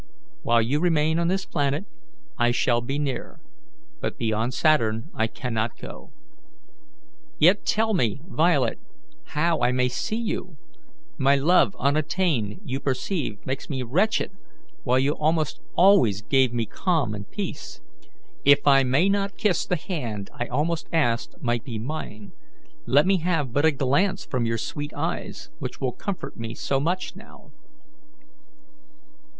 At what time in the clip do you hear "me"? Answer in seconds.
7.93-8.19, 13.69-13.83, 16.51-16.65, 23.05-23.17, 26.37-26.55